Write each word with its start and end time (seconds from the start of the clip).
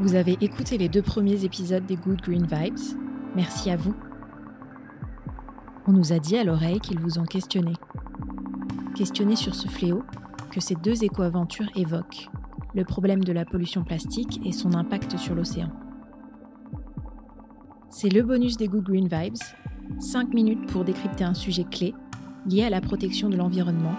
Vous 0.00 0.14
avez 0.14 0.38
écouté 0.40 0.78
les 0.78 0.88
deux 0.88 1.02
premiers 1.02 1.44
épisodes 1.44 1.84
des 1.84 1.96
Good 1.96 2.22
Green 2.22 2.46
Vibes. 2.46 2.78
Merci 3.34 3.68
à 3.68 3.76
vous. 3.76 3.94
On 5.88 5.92
nous 5.92 6.12
a 6.12 6.20
dit 6.20 6.36
à 6.36 6.44
l'oreille 6.44 6.78
qu'ils 6.78 7.00
vous 7.00 7.18
ont 7.18 7.24
questionné. 7.24 7.72
Questionné 8.94 9.34
sur 9.34 9.56
ce 9.56 9.66
fléau 9.66 10.04
que 10.52 10.60
ces 10.60 10.76
deux 10.76 11.02
éco-aventures 11.02 11.68
évoquent, 11.74 12.28
le 12.76 12.84
problème 12.84 13.24
de 13.24 13.32
la 13.32 13.44
pollution 13.44 13.82
plastique 13.82 14.40
et 14.46 14.52
son 14.52 14.74
impact 14.74 15.16
sur 15.16 15.34
l'océan. 15.34 15.72
C'est 17.90 18.10
le 18.10 18.22
bonus 18.22 18.56
des 18.56 18.68
Good 18.68 18.84
Green 18.84 19.08
Vibes, 19.08 19.42
5 19.98 20.32
minutes 20.32 20.66
pour 20.66 20.84
décrypter 20.84 21.24
un 21.24 21.34
sujet 21.34 21.64
clé 21.64 21.92
lié 22.48 22.62
à 22.62 22.70
la 22.70 22.80
protection 22.80 23.28
de 23.28 23.36
l'environnement, 23.36 23.96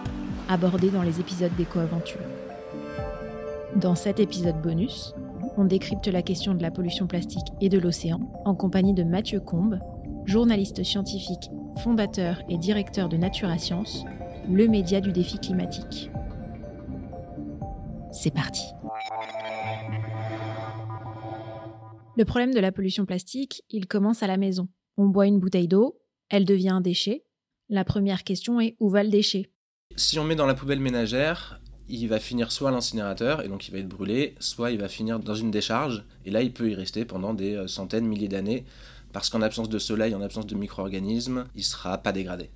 abordé 0.47 0.91
dans 0.91 1.03
les 1.03 1.20
épisodes 1.20 1.55
d'éco-aventure. 1.57 2.21
Dans 3.75 3.95
cet 3.95 4.21
épisode 4.21 4.61
bonus, 4.61 5.13
on 5.59 5.66
décrypte 5.66 6.08
la 6.08 6.22
question 6.22 6.54
de 6.55 6.62
la 6.62 6.72
pollution 6.72 7.05
plastique 7.05 7.48
et 7.59 7.68
de 7.68 7.77
l'océan 7.77 8.22
en 8.45 8.55
compagnie 8.55 8.94
de 8.94 9.04
Mathieu 9.04 9.41
Combe, 9.41 9.77
journaliste 10.23 10.85
scientifique, 10.85 11.52
fondateur 11.84 12.41
et 12.48 12.58
directeur 12.58 13.09
de 13.09 13.18
Natura 13.18 13.58
Science, 13.58 14.05
le 14.49 14.70
média 14.70 15.02
du 15.02 15.12
défi 15.12 15.38
climatique. 15.38 16.12
C'est 18.13 18.34
parti. 18.34 18.63
Le 22.16 22.23
problème 22.23 22.54
de 22.54 22.60
la 22.62 22.71
pollution 22.71 23.05
plastique, 23.05 23.62
il 23.70 23.85
commence 23.85 24.23
à 24.23 24.27
la 24.27 24.38
maison. 24.38 24.70
On 24.96 25.07
boit 25.07 25.27
une 25.27 25.41
bouteille 25.41 25.68
d'eau, 25.68 25.99
elle 26.30 26.46
devient 26.46 26.70
un 26.70 26.82
déchet. 26.82 27.26
La 27.68 27.84
première 27.84 28.23
question 28.23 28.62
est 28.62 28.77
où 28.80 28.90
va 28.90 29.04
le 29.04 29.10
déchet? 29.10 29.52
Si 29.98 30.20
on 30.20 30.23
met 30.23 30.35
dans 30.35 30.46
la 30.46 30.54
poubelle 30.54 30.79
ménagère, 30.79 31.60
il 31.90 32.07
va 32.07 32.20
finir 32.20 32.51
soit 32.51 32.70
à 32.70 32.71
l'incinérateur, 32.71 33.43
et 33.43 33.48
donc 33.48 33.68
il 33.68 33.71
va 33.71 33.79
être 33.79 33.87
brûlé, 33.87 34.35
soit 34.40 34.71
il 34.71 34.79
va 34.79 34.87
finir 34.87 35.20
dans 35.20 35.35
une 35.35 35.51
décharge, 35.51 36.04
et 36.26 36.32
là 36.32 36.41
il 36.41 36.54
peut 36.54 36.70
y 36.70 36.76
rester 36.76 37.05
pendant 37.05 37.34
des 37.34 37.55
euh, 37.55 37.68
centaines, 37.68 38.05
milliers 38.05 38.27
d'années, 38.27 38.65
parce 39.12 39.29
qu'en 39.29 39.41
absence 39.41 39.70
de 39.70 39.79
soleil, 39.79 40.13
en 40.15 40.21
absence 40.21 40.45
de 40.45 40.55
micro-organismes, 40.55 41.45
il 41.55 41.60
ne 41.60 41.63
sera 41.63 41.98
pas 41.98 42.12
dégradé. 42.12 42.51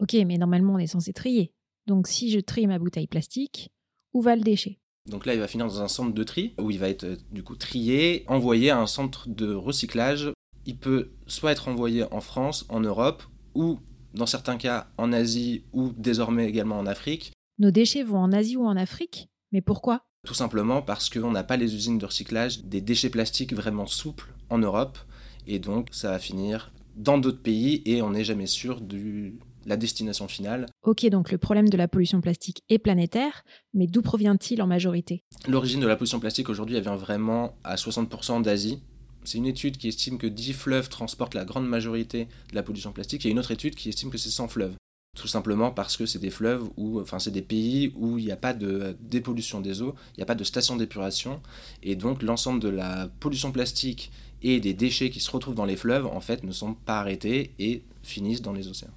Ok, 0.00 0.14
mais 0.26 0.38
normalement 0.38 0.74
on 0.74 0.78
est 0.78 0.86
censé 0.86 1.12
trier. 1.12 1.52
Donc 1.86 2.08
si 2.08 2.30
je 2.30 2.40
trie 2.40 2.66
ma 2.66 2.78
bouteille 2.78 3.06
plastique, 3.06 3.70
où 4.12 4.22
va 4.22 4.36
le 4.36 4.42
déchet? 4.42 4.78
Donc 5.06 5.26
là, 5.26 5.34
il 5.34 5.40
va 5.40 5.48
finir 5.48 5.66
dans 5.66 5.82
un 5.82 5.88
centre 5.88 6.14
de 6.14 6.24
tri 6.24 6.54
où 6.58 6.70
il 6.70 6.78
va 6.78 6.88
être 6.88 7.04
euh, 7.04 7.16
du 7.30 7.42
coup 7.42 7.56
trié, 7.56 8.24
envoyé 8.26 8.70
à 8.70 8.78
un 8.78 8.86
centre 8.86 9.28
de 9.28 9.52
recyclage. 9.52 10.32
Il 10.64 10.78
peut 10.78 11.10
soit 11.26 11.52
être 11.52 11.68
envoyé 11.68 12.04
en 12.10 12.22
France, 12.22 12.64
en 12.70 12.80
Europe, 12.80 13.22
ou 13.54 13.80
dans 14.14 14.24
certains 14.24 14.56
cas 14.56 14.86
en 14.96 15.12
Asie, 15.12 15.64
ou 15.74 15.92
désormais 15.98 16.48
également 16.48 16.78
en 16.78 16.86
Afrique. 16.86 17.33
Nos 17.60 17.70
déchets 17.70 18.02
vont 18.02 18.18
en 18.18 18.32
Asie 18.32 18.56
ou 18.56 18.66
en 18.66 18.76
Afrique 18.76 19.28
Mais 19.52 19.60
pourquoi? 19.60 20.06
Tout 20.26 20.34
simplement 20.34 20.82
parce 20.82 21.08
qu'on 21.08 21.30
n'a 21.30 21.44
pas 21.44 21.56
les 21.56 21.76
usines 21.76 21.98
de 21.98 22.06
recyclage 22.06 22.64
des 22.64 22.80
déchets 22.80 23.10
plastiques 23.10 23.52
vraiment 23.52 23.86
souples 23.86 24.32
en 24.50 24.58
Europe, 24.58 24.98
et 25.46 25.60
donc 25.60 25.88
ça 25.92 26.10
va 26.10 26.18
finir 26.18 26.72
dans 26.96 27.16
d'autres 27.16 27.42
pays 27.42 27.82
et 27.84 28.02
on 28.02 28.10
n'est 28.10 28.24
jamais 28.24 28.48
sûr 28.48 28.80
du, 28.80 29.38
la 29.66 29.76
destination 29.76 30.26
finale. 30.26 30.66
Ok, 30.82 31.06
donc 31.06 31.30
le 31.30 31.38
problème 31.38 31.68
de 31.68 31.76
la 31.76 31.86
pollution 31.86 32.20
plastique 32.20 32.64
est 32.70 32.78
planétaire, 32.78 33.44
mais 33.72 33.86
d'où 33.86 34.02
provient-il 34.02 34.60
en 34.60 34.66
majorité? 34.66 35.22
L'origine 35.46 35.80
de 35.80 35.86
la 35.86 35.94
pollution 35.94 36.18
plastique 36.18 36.48
aujourd'hui, 36.48 36.74
elle 36.74 36.82
vient 36.82 36.96
vraiment 36.96 37.56
à 37.62 37.76
60% 37.76 38.42
d'Asie. 38.42 38.82
C'est 39.22 39.38
une 39.38 39.46
étude 39.46 39.76
qui 39.76 39.88
estime 39.88 40.18
que 40.18 40.26
10 40.26 40.54
fleuves 40.54 40.88
transportent 40.88 41.34
la 41.34 41.44
grande 41.44 41.68
majorité 41.68 42.26
de 42.50 42.54
la 42.56 42.64
pollution 42.64 42.92
plastique, 42.92 43.24
et 43.26 43.30
une 43.30 43.38
autre 43.38 43.52
étude 43.52 43.76
qui 43.76 43.90
estime 43.90 44.10
que 44.10 44.18
c'est 44.18 44.30
100 44.30 44.48
fleuves. 44.48 44.74
Tout 45.14 45.28
simplement 45.28 45.70
parce 45.70 45.96
que 45.96 46.06
c'est 46.06 46.18
des 46.18 46.30
fleuves 46.30 46.68
où, 46.76 47.00
enfin, 47.00 47.20
c'est 47.20 47.30
des 47.30 47.40
pays 47.42 47.92
où 47.94 48.18
il 48.18 48.24
n'y 48.24 48.32
a 48.32 48.36
pas 48.36 48.52
de 48.52 48.96
dépollution 49.00 49.60
des 49.60 49.80
eaux, 49.80 49.94
il 50.12 50.18
n'y 50.18 50.22
a 50.24 50.26
pas 50.26 50.34
de 50.34 50.42
station 50.42 50.74
d'épuration, 50.76 51.40
et 51.84 51.94
donc 51.94 52.22
l'ensemble 52.22 52.58
de 52.58 52.68
la 52.68 53.08
pollution 53.20 53.52
plastique 53.52 54.10
et 54.42 54.58
des 54.58 54.74
déchets 54.74 55.10
qui 55.10 55.20
se 55.20 55.30
retrouvent 55.30 55.54
dans 55.54 55.64
les 55.64 55.76
fleuves, 55.76 56.06
en 56.06 56.20
fait, 56.20 56.42
ne 56.42 56.52
sont 56.52 56.74
pas 56.74 56.98
arrêtés 56.98 57.54
et 57.58 57.84
finissent 58.02 58.42
dans 58.42 58.52
les 58.52 58.66
océans. 58.68 58.90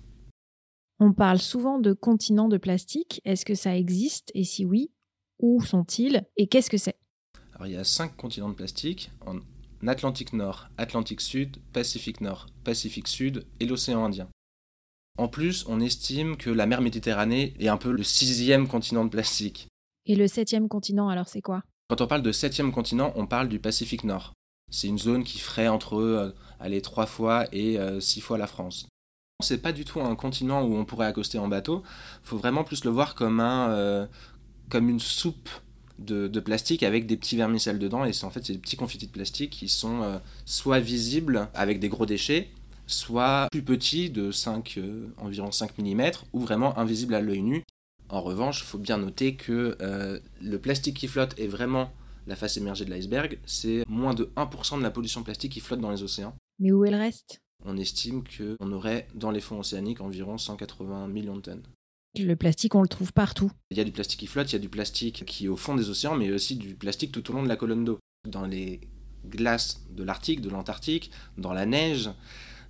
On 1.00 1.14
parle 1.14 1.38
souvent 1.38 1.78
de 1.78 1.94
continents 1.94 2.48
de 2.48 2.58
plastique. 2.58 3.22
Est-ce 3.24 3.46
que 3.46 3.54
ça 3.54 3.78
existe? 3.78 4.32
Et 4.34 4.44
si 4.44 4.66
oui, 4.66 4.90
où 5.40 5.62
sont-ils? 5.62 6.26
Et 6.36 6.48
qu'est-ce 6.48 6.72
que 6.72 6.78
c'est? 6.78 6.98
Alors, 7.54 7.68
il 7.68 7.74
y 7.74 7.78
a 7.78 7.84
cinq 7.84 8.18
continents 8.18 8.50
de 8.50 8.56
plastique 8.56 9.12
en 9.26 9.36
Atlantique 9.88 10.34
Nord, 10.34 10.70
Atlantique 10.78 11.22
Sud, 11.22 11.58
Pacifique 11.72 12.22
Nord, 12.22 12.48
Pacifique 12.64 13.08
Sud 13.08 13.46
et 13.60 13.68
l'océan 13.68 14.04
Indien. 14.04 14.28
En 15.18 15.28
plus, 15.28 15.66
on 15.68 15.80
estime 15.80 16.38
que 16.38 16.50
la 16.50 16.66
mer 16.66 16.82
Méditerranée 16.82 17.54
est 17.60 17.68
un 17.68 17.78
peu 17.78 17.92
le 17.92 18.04
sixième 18.04 18.68
continent 18.68 19.04
de 19.04 19.10
plastique. 19.10 19.68
Et 20.06 20.16
le 20.16 20.28
septième 20.28 20.68
continent, 20.68 21.10
alors 21.10 21.28
c'est 21.28 21.42
quoi? 21.42 21.64
Quand 21.90 22.02
on 22.02 22.08
parle 22.08 22.22
de 22.22 22.32
septième 22.32 22.72
continent, 22.72 23.14
on 23.16 23.26
parle 23.26 23.50
du 23.50 23.60
Pacifique 23.60 24.04
Nord. 24.04 24.34
C'est 24.72 24.88
une 24.88 25.00
zone 25.00 25.24
qui 25.24 25.40
ferait 25.40 25.68
entre 25.68 25.96
euh, 25.96 26.36
aller 26.60 26.82
trois 26.82 27.06
fois 27.06 27.46
et 27.52 27.80
euh, 27.80 28.00
six 28.00 28.22
fois 28.22 28.38
la 28.38 28.48
France. 28.48 28.88
C'est 29.44 29.62
pas 29.62 29.72
du 29.72 29.86
tout 29.86 30.02
un 30.02 30.16
continent 30.16 30.64
où 30.64 30.76
on 30.76 30.84
pourrait 30.84 31.06
accoster 31.06 31.38
en 31.38 31.48
bateau. 31.48 31.84
Il 32.24 32.28
faut 32.28 32.38
vraiment 32.38 32.64
plus 32.64 32.84
le 32.84 32.90
voir 32.90 33.14
comme 33.14 33.40
un, 33.40 33.70
euh, 33.70 34.08
comme 34.70 34.90
une 34.90 35.00
soupe 35.00 35.50
de, 36.00 36.40
plastique 36.40 36.84
avec 36.84 37.06
des 37.06 37.18
petits 37.18 37.38
vermicelles 37.38 37.80
dedans. 37.80 38.04
Et 38.04 38.14
c'est 38.14 38.26
en 38.26 38.32
fait 38.32 38.46
c'est 38.46 38.54
des 38.54 38.60
petits 38.60 38.78
confitis 38.78 39.08
de 39.08 39.12
plastique 39.12 39.52
qui 39.52 39.70
sont 39.70 40.02
euh, 40.02 40.18
soit 40.46 40.80
visibles 40.80 41.50
avec 41.54 41.80
des 41.80 41.90
gros 41.90 42.06
déchets, 42.06 42.50
soit 42.88 43.48
plus 43.52 43.64
petits 43.64 44.10
de 44.10 44.32
5, 44.32 44.76
euh, 44.78 45.08
environ 45.18 45.52
5 45.52 45.78
mm, 45.78 46.12
ou 46.34 46.40
vraiment 46.40 46.78
invisibles 46.78 47.16
à 47.16 47.22
l'œil 47.22 47.44
nu. 47.44 47.64
En 48.10 48.22
revanche, 48.22 48.62
il 48.62 48.66
faut 48.66 48.78
bien 48.78 48.98
noter 48.98 49.36
que 49.36 49.78
le 50.42 50.58
plastique 50.60 50.96
qui 50.96 51.10
flotte 51.10 51.38
est 51.38 51.48
vraiment 51.48 51.92
la 52.28 52.36
face 52.36 52.58
émergée 52.58 52.86
de 52.86 52.90
l'iceberg. 52.90 53.40
C'est 53.46 53.84
moins 53.88 54.14
de 54.14 54.32
1% 54.36 54.78
de 54.78 54.84
la 54.84 54.92
pollution 54.92 55.24
plastique 55.24 55.54
qui 55.54 55.60
flotte 55.60 55.80
dans 55.80 55.92
les 55.92 56.04
océans. 56.04 56.36
Mais 56.60 56.72
où 56.72 56.86
est 56.86 56.92
le 56.92 56.98
reste? 56.98 57.42
On 57.66 57.78
estime 57.78 58.24
qu'on 58.24 58.72
aurait 58.72 59.08
dans 59.16 59.32
les 59.32 59.42
fonds 59.42 59.60
océaniques 59.60 60.02
environ 60.02 60.38
180 60.38 61.08
millions 61.08 61.38
de 61.38 61.42
tonnes. 61.42 61.64
Le 62.18 62.36
plastique, 62.36 62.76
on 62.76 62.82
le 62.82 62.88
trouve 62.88 63.14
partout. 63.14 63.52
Il 63.72 63.78
y 63.78 63.82
a 63.82 63.84
du 63.84 63.92
plastique 63.92 64.20
qui 64.20 64.28
flotte, 64.28 64.52
il 64.52 64.54
y 64.54 64.56
a 64.56 64.60
du 64.60 64.70
plastique 64.70 65.26
qui 65.26 65.46
est 65.46 65.50
au 65.50 65.58
fond 65.58 65.76
des 65.76 65.90
océans, 65.90 66.16
mais 66.16 66.32
aussi 66.32 66.56
du 66.56 66.76
plastique 66.76 67.12
tout 67.12 67.30
au 67.30 67.34
long 67.34 67.44
de 67.44 67.48
la 67.48 67.56
colonne 67.56 67.86
d'eau. 67.86 68.00
Dans 68.28 68.46
les 68.46 68.82
glaces 69.26 69.82
de 69.92 70.04
l'Arctique, 70.04 70.42
de 70.42 70.50
l'Antarctique, 70.50 71.12
dans 71.38 71.54
la 71.54 71.66
neige, 71.66 72.10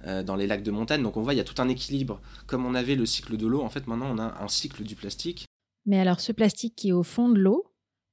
euh, 0.05 0.23
dans 0.23 0.35
les 0.35 0.47
lacs 0.47 0.63
de 0.63 0.71
montagne. 0.71 1.03
Donc 1.03 1.17
on 1.17 1.21
voit, 1.21 1.33
il 1.33 1.37
y 1.37 1.41
a 1.41 1.45
tout 1.45 1.61
un 1.61 1.69
équilibre. 1.69 2.21
Comme 2.45 2.65
on 2.65 2.75
avait 2.75 2.95
le 2.95 3.05
cycle 3.05 3.37
de 3.37 3.47
l'eau, 3.47 3.61
en 3.61 3.69
fait 3.69 3.87
maintenant 3.87 4.09
on 4.11 4.19
a 4.19 4.43
un 4.43 4.47
cycle 4.47 4.83
du 4.83 4.95
plastique. 4.95 5.45
Mais 5.85 5.99
alors 5.99 6.19
ce 6.19 6.31
plastique 6.31 6.75
qui 6.75 6.89
est 6.89 6.93
au 6.93 7.03
fond 7.03 7.29
de 7.29 7.39
l'eau, 7.39 7.65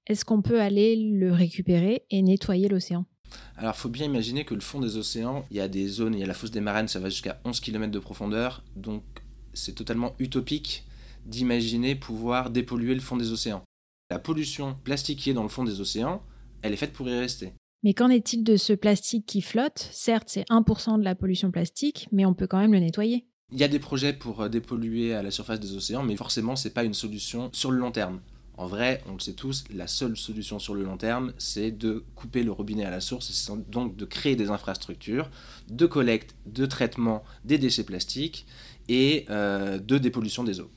est-ce 0.07 0.25
qu'on 0.25 0.43
peut 0.43 0.61
aller 0.61 0.97
le 0.97 1.33
récupérer 1.33 2.05
et 2.11 2.23
nettoyer 2.23 2.69
l'océan? 2.69 3.07
Alors, 3.57 3.75
il 3.77 3.81
faut 3.81 3.89
bien 3.89 4.07
imaginer 4.07 4.45
que 4.45 4.55
le 4.55 4.61
fond 4.61 4.81
des 4.81 4.97
océans, 4.97 5.45
il 5.51 5.57
y 5.57 5.61
a 5.61 5.69
des 5.69 5.89
zones, 5.89 6.15
il 6.15 6.21
y 6.21 6.23
a 6.23 6.27
la 6.27 6.35
fosse 6.35 6.51
des 6.51 6.61
Marennes, 6.61 6.89
ça 6.89 7.01
va 7.01 7.09
jusqu'à 7.09 7.41
11 7.45 7.59
km 7.61 7.91
de 7.91 7.99
profondeur, 7.99 8.63
donc 8.77 9.03
c'est 9.55 9.75
totalement 9.75 10.15
utopique 10.19 10.85
d'imaginer 11.27 11.95
pouvoir 11.95 12.51
dépolluer 12.51 12.95
le 12.95 13.01
fond 13.01 13.17
des 13.17 13.33
océans. 13.33 13.63
La 14.11 14.19
pollution 14.19 14.77
plastique 14.85 15.21
qui 15.21 15.31
est 15.31 15.35
dans 15.35 15.43
le 15.43 15.49
fond 15.49 15.65
des 15.65 15.81
océans, 15.81 16.23
elle 16.63 16.73
est 16.73 16.77
faite 16.77 16.93
pour 16.93 17.09
y 17.09 17.19
rester. 17.19 17.55
Mais 17.85 17.93
qu'en 17.93 18.09
est-il 18.09 18.43
de 18.43 18.57
ce 18.57 18.73
plastique 18.73 19.27
qui 19.27 19.43
flotte? 19.43 19.91
Certes, 19.93 20.29
c'est 20.29 20.49
1% 20.49 20.99
de 20.99 21.05
la 21.05 21.15
pollution 21.15 21.51
plastique, 21.51 22.09
mais 22.13 22.25
on 22.25 22.33
peut 22.33 22.47
quand 22.47 22.59
même 22.59 22.73
le 22.73 22.81
nettoyer. 22.81 23.27
Il 23.53 23.59
y 23.59 23.63
a 23.63 23.69
des 23.69 23.79
projets 23.79 24.15
pour 24.15 24.41
euh, 24.41 24.49
dépolluer 24.49 25.13
à 25.13 25.23
la 25.23 25.31
surface 25.31 25.61
des 25.61 25.77
océans, 25.77 26.03
mais 26.03 26.17
forcément, 26.17 26.57
ce 26.57 26.67
n'est 26.67 26.73
pas 26.73 26.85
une 26.85 26.95
solution 26.95 27.51
sur 27.53 27.71
le 27.71 27.79
long 27.79 27.93
terme. 27.93 28.21
En 28.57 28.67
vrai, 28.67 29.03
on 29.07 29.13
le 29.13 29.19
sait 29.19 29.35
tous, 29.35 29.65
la 29.75 29.87
seule 29.87 30.17
solution 30.17 30.59
sur 30.59 30.75
le 30.75 30.83
long 30.83 30.97
terme, 30.97 31.35
c'est 31.37 31.73
de 31.73 32.05
couper 32.15 32.43
le 32.43 32.53
robinet 32.53 32.87
à 32.87 32.91
la 32.91 33.01
source, 33.01 33.49
et 33.51 33.71
donc 33.71 33.97
de 33.97 34.05
créer 34.07 34.35
des 34.35 34.49
infrastructures 34.49 35.29
de 35.69 35.85
collecte, 35.85 36.37
de 36.47 36.65
traitement 36.65 37.23
des 37.45 37.59
déchets 37.59 37.85
plastiques 37.85 38.47
et 38.89 39.27
euh, 39.29 39.79
de 39.79 39.99
dépollution 39.99 40.43
des 40.43 40.61
eaux. 40.61 40.71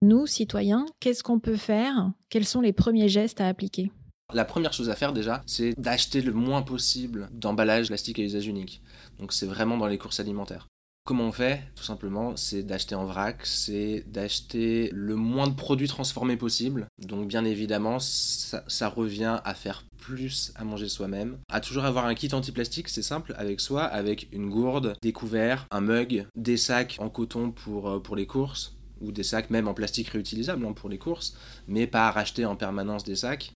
Nous, 0.00 0.26
citoyens, 0.26 0.86
qu'est-ce 1.00 1.22
qu'on 1.22 1.40
peut 1.40 1.56
faire? 1.56 2.12
Quels 2.30 2.46
sont 2.46 2.60
les 2.62 2.72
premiers 2.72 3.08
gestes 3.08 3.40
à 3.40 3.48
appliquer? 3.48 3.90
La 4.34 4.44
première 4.44 4.72
chose 4.72 4.90
à 4.90 4.96
faire 4.96 5.12
déjà, 5.12 5.42
c'est 5.46 5.74
d'acheter 5.78 6.20
le 6.20 6.32
moins 6.32 6.62
possible 6.62 7.28
d'emballage 7.32 7.88
plastique 7.88 8.18
à 8.18 8.22
usage 8.22 8.46
unique. 8.46 8.82
Donc 9.18 9.32
c'est 9.32 9.46
vraiment 9.46 9.76
dans 9.76 9.86
les 9.86 9.98
courses 9.98 10.20
alimentaires. 10.20 10.66
Comment 11.06 11.24
on 11.24 11.32
fait? 11.32 11.60
Tout 11.76 11.84
simplement, 11.84 12.34
c'est 12.34 12.62
d'acheter 12.62 12.94
en 12.94 13.04
vrac, 13.04 13.44
c'est 13.44 14.04
d'acheter 14.06 14.88
le 14.94 15.16
moins 15.16 15.48
de 15.48 15.54
produits 15.54 15.86
transformés 15.86 16.38
possible. 16.38 16.86
Donc 16.98 17.28
bien 17.28 17.44
évidemment, 17.44 17.98
ça, 17.98 18.88
revient 18.88 19.38
à 19.44 19.54
faire 19.54 19.84
plus 19.98 20.52
à 20.56 20.64
manger 20.64 20.88
soi-même. 20.88 21.36
À 21.50 21.60
toujours 21.60 21.84
avoir 21.84 22.06
un 22.06 22.14
kit 22.14 22.30
anti-plastique, 22.32 22.88
c'est 22.88 23.02
simple, 23.02 23.34
avec 23.36 23.60
soi, 23.60 23.82
avec 23.84 24.28
une 24.32 24.48
gourde, 24.48 24.96
des 25.02 25.12
couverts, 25.12 25.66
un 25.70 25.82
mug, 25.82 26.26
des 26.36 26.56
sacs 26.56 26.96
en 26.98 27.10
coton 27.10 27.50
pour, 27.50 27.90
euh, 27.90 28.16
les 28.16 28.26
courses, 28.26 28.74
ou 29.02 29.12
des 29.12 29.24
sacs 29.24 29.50
même 29.50 29.68
en 29.68 29.74
plastique 29.74 30.08
réutilisable 30.08 30.64
hein, 30.64 30.72
pour 30.72 30.88
les 30.88 30.98
courses, 30.98 31.36
mais 31.68 31.86
pas 31.86 32.08
à 32.08 32.12
racheter 32.12 32.46
en 32.46 32.56
permanence 32.56 33.04
des 33.04 33.16
sacs. 33.16 33.52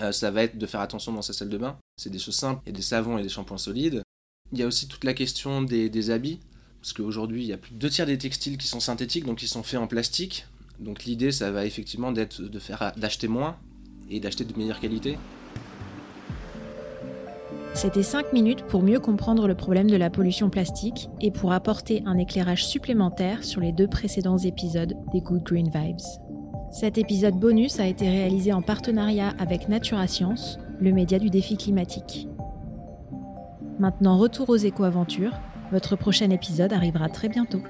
Euh, 0.00 0.12
ça 0.12 0.30
va 0.30 0.42
être 0.42 0.58
de 0.58 0.66
faire 0.66 0.80
attention 0.80 1.12
dans 1.12 1.22
sa 1.22 1.32
salle 1.32 1.48
de 1.48 1.58
bain. 1.58 1.78
C'est 1.96 2.10
des 2.10 2.18
choses 2.18 2.36
simples, 2.36 2.62
et 2.66 2.72
des 2.72 2.82
savons 2.82 3.18
et 3.18 3.22
des 3.22 3.28
shampoings 3.28 3.58
solides. 3.58 4.02
Il 4.52 4.58
y 4.58 4.62
a 4.62 4.66
aussi 4.66 4.88
toute 4.88 5.04
la 5.04 5.14
question 5.14 5.62
des 5.62 6.10
habits 6.10 6.40
parce 6.82 6.92
qu'aujourd'hui, 6.94 7.44
il 7.44 7.46
y 7.46 7.52
a 7.52 7.58
plus 7.58 7.74
de 7.74 7.78
deux 7.78 7.88
tiers 7.88 8.06
des 8.06 8.18
textiles 8.18 8.58
qui 8.58 8.66
sont 8.66 8.80
synthétiques, 8.80 9.24
donc 9.24 9.40
ils 9.40 9.48
sont 9.48 9.62
faits 9.62 9.78
en 9.78 9.86
plastique. 9.86 10.46
Donc 10.80 11.04
l'idée, 11.04 11.30
ça 11.30 11.52
va 11.52 11.64
effectivement 11.64 12.10
d'être 12.10 12.42
de 12.42 12.58
faire 12.58 12.92
d'acheter 12.96 13.28
moins 13.28 13.56
et 14.10 14.18
d'acheter 14.18 14.44
de 14.44 14.58
meilleure 14.58 14.80
qualité. 14.80 15.16
C'était 17.74 18.02
5 18.02 18.32
minutes 18.32 18.64
pour 18.64 18.82
mieux 18.82 18.98
comprendre 18.98 19.46
le 19.46 19.54
problème 19.54 19.88
de 19.88 19.96
la 19.96 20.10
pollution 20.10 20.50
plastique 20.50 21.08
et 21.20 21.30
pour 21.30 21.52
apporter 21.52 22.02
un 22.04 22.18
éclairage 22.18 22.66
supplémentaire 22.66 23.44
sur 23.44 23.60
les 23.60 23.72
deux 23.72 23.86
précédents 23.86 24.38
épisodes 24.38 24.94
des 25.12 25.20
Good 25.20 25.44
Green 25.44 25.70
Vibes. 25.72 26.21
Cet 26.72 26.96
épisode 26.96 27.38
bonus 27.38 27.80
a 27.80 27.86
été 27.86 28.08
réalisé 28.08 28.50
en 28.50 28.62
partenariat 28.62 29.34
avec 29.38 29.68
Natura 29.68 30.06
Science, 30.06 30.58
le 30.80 30.90
média 30.90 31.18
du 31.18 31.28
défi 31.28 31.58
climatique. 31.58 32.26
Maintenant, 33.78 34.16
retour 34.16 34.48
aux 34.48 34.56
éco-aventures. 34.56 35.38
Votre 35.70 35.96
prochain 35.96 36.30
épisode 36.30 36.72
arrivera 36.72 37.10
très 37.10 37.28
bientôt. 37.28 37.60